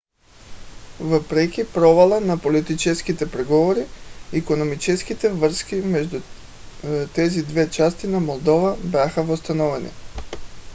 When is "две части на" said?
7.45-8.19